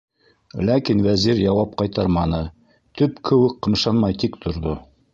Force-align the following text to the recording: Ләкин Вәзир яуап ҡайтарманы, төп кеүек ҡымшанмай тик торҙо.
Ләкин 0.69 1.03
Вәзир 1.07 1.41
яуап 1.43 1.77
ҡайтарманы, 1.83 2.41
төп 3.03 3.23
кеүек 3.31 3.57
ҡымшанмай 3.69 4.21
тик 4.25 4.45
торҙо. 4.47 4.79